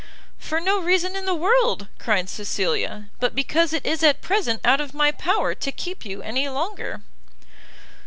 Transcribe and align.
"For 0.39 0.59
no 0.59 0.79
reason 0.79 1.15
in 1.15 1.25
the 1.25 1.35
world," 1.35 1.87
cried 1.99 2.27
Cecilia, 2.27 3.09
"but 3.19 3.35
because 3.35 3.71
it 3.71 3.85
is 3.85 4.01
at 4.01 4.19
present 4.23 4.59
out 4.65 4.81
of 4.81 4.95
my 4.95 5.11
power 5.11 5.53
to 5.53 5.71
keep 5.71 6.05
you 6.05 6.23
any 6.23 6.49
longer." 6.49 7.03